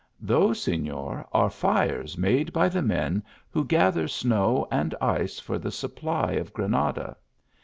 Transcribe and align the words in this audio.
"Those, 0.33 0.65
Seaor, 0.65 1.27
are 1.31 1.51
fires 1.51 2.17
made 2.17 2.51
by 2.51 2.69
the 2.69 2.81
men 2.81 3.21
who 3.51 3.63
gather 3.63 4.07
snow 4.07 4.67
and 4.71 4.95
ice 4.99 5.39
for 5.39 5.59
the 5.59 5.69
supply 5.69 6.31
of 6.31 6.53
Granada, 6.53 6.89
83 6.89 6.95
TEE 6.95 7.13
ALHAMBjRA. 7.13 7.57